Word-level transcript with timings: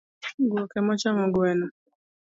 Guok 0.49 0.71
emaochamo 0.79 1.23
gweno. 1.33 1.67